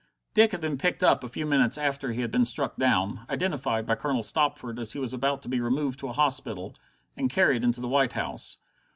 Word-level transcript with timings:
Dick 0.33 0.51
had 0.51 0.61
been 0.61 0.79
picked 0.79 1.03
up 1.03 1.23
a 1.23 1.29
few 1.29 1.45
minutes 1.45 1.77
after 1.77 2.11
he 2.11 2.21
had 2.21 2.31
been 2.31 2.43
struck 2.43 2.75
down, 2.75 3.23
identified 3.29 3.85
by 3.85 3.93
Colonel 3.93 4.23
Stopford 4.23 4.79
as 4.79 4.93
he 4.93 4.99
was 4.99 5.13
about 5.13 5.43
to 5.43 5.47
be 5.47 5.61
removed 5.61 5.99
to 5.99 6.07
a 6.07 6.13
hospital, 6.13 6.73
and 7.15 7.29
carried 7.29 7.63
into 7.63 7.81
the 7.81 7.87
White 7.87 8.13
House. 8.13 8.57